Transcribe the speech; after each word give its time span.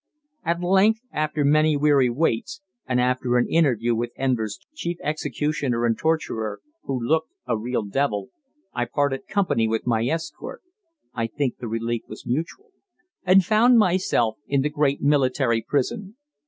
At 0.43 0.61
length, 0.63 1.01
after 1.13 1.45
many 1.45 1.77
weary 1.77 2.09
waits, 2.09 2.63
and 2.87 2.99
after 2.99 3.37
an 3.37 3.47
interview 3.47 3.93
with 3.93 4.11
Enver's 4.15 4.57
chief 4.73 4.97
executioner 5.03 5.85
and 5.85 5.95
torturer, 5.95 6.59
who 6.85 6.99
looked 6.99 7.29
a 7.45 7.55
real 7.55 7.83
devil, 7.83 8.29
I 8.73 8.85
parted 8.85 9.27
company 9.27 9.67
with 9.67 9.85
my 9.85 10.03
escort 10.07 10.63
(I 11.13 11.27
think 11.27 11.59
the 11.59 11.67
relief 11.67 12.01
was 12.07 12.25
mutual) 12.25 12.71
and 13.25 13.45
found 13.45 13.77
myself 13.77 14.39
in 14.47 14.61
the 14.63 14.69
great 14.69 15.03
military 15.03 15.61
prison. 15.61 16.15